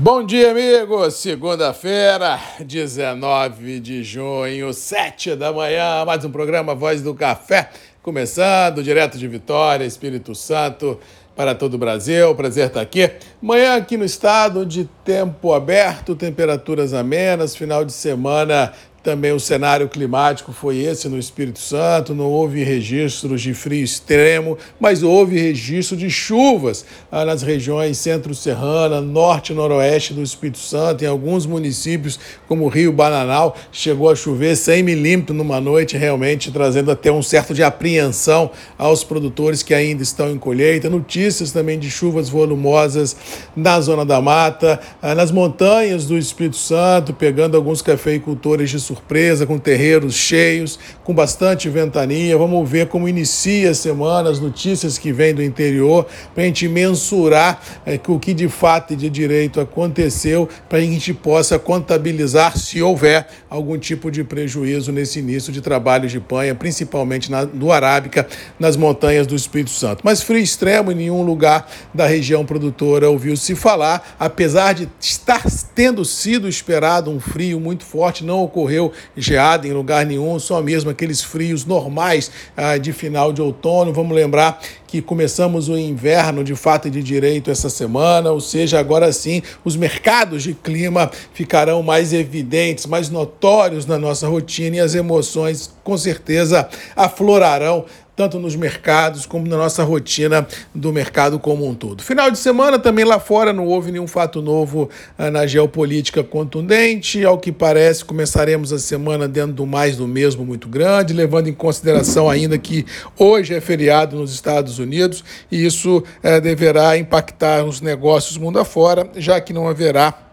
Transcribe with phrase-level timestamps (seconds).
[0.00, 1.14] Bom dia, amigos.
[1.14, 7.68] Segunda-feira, 19 de junho, 7 da manhã, mais um programa Voz do Café,
[8.00, 11.00] começando direto de Vitória, Espírito Santo,
[11.34, 12.32] para todo o Brasil.
[12.36, 13.10] Prazer estar aqui.
[13.42, 18.72] Manhã aqui no estado de tempo aberto, temperaturas amenas, final de semana
[19.08, 24.58] também o cenário climático foi esse no Espírito Santo, não houve registros de frio extremo,
[24.78, 31.04] mas houve registro de chuvas ah, nas regiões centro-serrana, norte e noroeste do Espírito Santo,
[31.04, 36.90] em alguns municípios, como Rio Bananal, chegou a chover 100 milímetros numa noite, realmente trazendo
[36.90, 40.90] até um certo de apreensão aos produtores que ainda estão em colheita.
[40.90, 43.16] Notícias também de chuvas volumosas
[43.56, 48.97] na Zona da Mata, ah, nas montanhas do Espírito Santo, pegando alguns cafeicultores de surpresa,
[49.46, 52.36] com terreiros cheios, com bastante ventania.
[52.36, 56.68] Vamos ver como inicia a semana, as notícias que vêm do interior, para a gente
[56.68, 62.56] mensurar é, o que de fato e de direito aconteceu, para a gente possa contabilizar
[62.56, 67.72] se houver algum tipo de prejuízo nesse início de trabalho de panha, principalmente na, no
[67.72, 68.26] Arábica,
[68.58, 70.02] nas montanhas do Espírito Santo.
[70.04, 75.42] Mas frio extremo em nenhum lugar da região produtora ouviu-se falar, apesar de estar
[75.74, 80.62] tendo sido esperado um frio muito forte, não ocorreu ocorreu geada em lugar nenhum, só
[80.62, 83.92] mesmo aqueles frios normais ah, de final de outono.
[83.92, 88.78] Vamos lembrar que começamos o inverno de fato e de direito essa semana, ou seja,
[88.78, 94.80] agora sim os mercados de clima ficarão mais evidentes, mais notórios na nossa rotina e
[94.80, 97.84] as emoções com certeza aflorarão
[98.18, 102.02] tanto nos mercados como na nossa rotina do mercado como um todo.
[102.02, 107.24] Final de semana também lá fora não houve nenhum fato novo ah, na geopolítica contundente.
[107.24, 111.54] Ao que parece, começaremos a semana dentro do mais do mesmo muito grande, levando em
[111.54, 112.84] consideração ainda que
[113.16, 119.08] hoje é feriado nos Estados Unidos e isso eh, deverá impactar os negócios mundo afora,
[119.14, 120.27] já que não haverá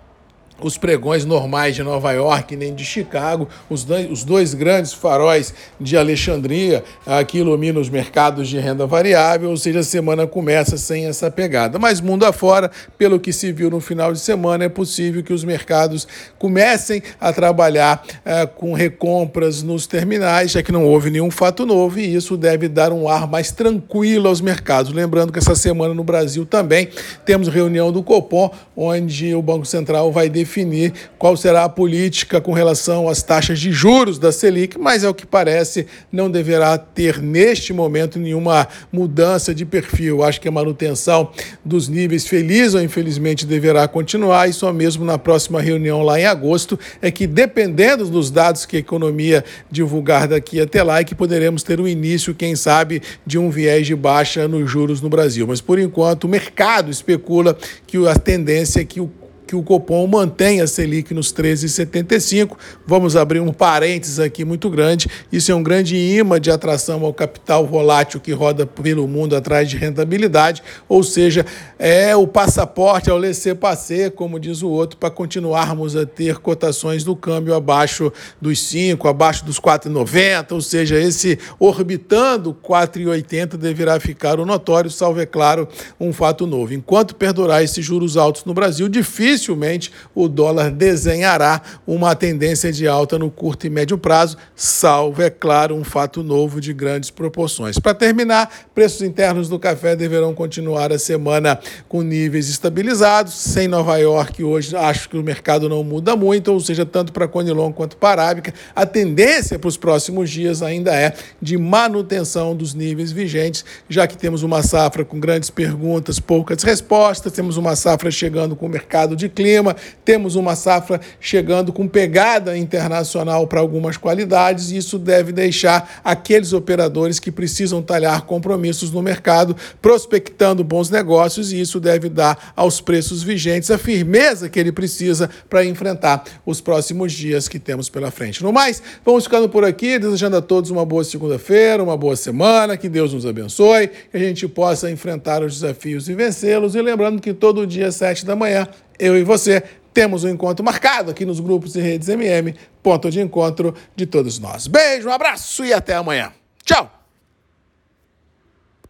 [0.62, 5.54] os pregões normais de Nova York nem de Chicago, os dois, os dois grandes faróis
[5.80, 6.84] de Alexandria,
[7.28, 11.78] que iluminam os mercados de renda variável, ou seja, a semana começa sem essa pegada.
[11.78, 15.44] Mas mundo afora, pelo que se viu no final de semana, é possível que os
[15.44, 16.08] mercados
[16.40, 22.00] comecem a trabalhar é, com recompras nos terminais, já que não houve nenhum fato novo,
[22.00, 24.94] e isso deve dar um ar mais tranquilo aos mercados.
[24.94, 26.90] Lembrando que essa semana no Brasil também
[27.26, 32.40] temos reunião do Copom, onde o Banco Central vai definir definir qual será a política
[32.40, 36.78] com relação às taxas de juros da Selic, mas é o que parece não deverá
[36.78, 40.24] ter neste momento nenhuma mudança de perfil.
[40.24, 41.32] Acho que a manutenção
[41.64, 46.26] dos níveis feliz ou infelizmente deverá continuar e só mesmo na próxima reunião lá em
[46.26, 51.16] agosto é que dependendo dos dados que a economia divulgar daqui até lá é que
[51.16, 55.48] poderemos ter o início, quem sabe, de um viés de baixa nos juros no Brasil.
[55.48, 57.58] Mas por enquanto o mercado especula
[57.88, 59.10] que a tendência é que o
[59.46, 62.58] que o Copom mantenha a Selic nos 13,75.
[62.86, 65.08] Vamos abrir um parênteses aqui muito grande.
[65.32, 69.70] Isso é um grande imã de atração ao capital volátil que roda pelo mundo atrás
[69.70, 71.46] de rentabilidade, ou seja,
[71.78, 77.16] é o passaporte ao laissez-passer, como diz o outro, para continuarmos a ter cotações do
[77.16, 78.12] câmbio abaixo
[78.42, 85.20] dos 5, abaixo dos 4,90, ou seja, esse orbitando 4,80 deverá ficar o notório, salvo,
[85.20, 85.68] é claro,
[86.00, 86.74] um fato novo.
[86.74, 92.88] Enquanto perdurar esses juros altos no Brasil, difícil dificilmente o dólar desenhará uma tendência de
[92.88, 97.78] alta no curto e médio prazo, salvo, é claro, um fato novo de grandes proporções.
[97.78, 103.34] Para terminar, preços internos do café deverão continuar a semana com níveis estabilizados.
[103.34, 107.28] Sem Nova York hoje, acho que o mercado não muda muito, ou seja, tanto para
[107.28, 112.74] Conilon quanto para Arábica, a tendência para os próximos dias ainda é de manutenção dos
[112.74, 118.10] níveis vigentes, já que temos uma safra com grandes perguntas, poucas respostas, temos uma safra
[118.10, 123.60] chegando com o mercado de de clima, temos uma safra chegando com pegada internacional para
[123.60, 130.64] algumas qualidades, e isso deve deixar aqueles operadores que precisam talhar compromissos no mercado, prospectando
[130.64, 135.66] bons negócios, e isso deve dar aos preços vigentes a firmeza que ele precisa para
[135.66, 138.44] enfrentar os próximos dias que temos pela frente.
[138.44, 142.78] No mais, vamos ficando por aqui, desejando a todos uma boa segunda-feira, uma boa semana,
[142.78, 147.22] que Deus nos abençoe, que a gente possa enfrentar os desafios e vencê-los, e lembrando
[147.22, 148.68] que todo dia, às sete da manhã,
[149.00, 149.64] eu e você
[149.94, 152.54] temos um encontro marcado aqui nos grupos e redes MM,
[152.84, 154.68] ponto de encontro de todos nós.
[154.68, 156.34] Beijo, um abraço e até amanhã.
[156.66, 157.05] Tchau!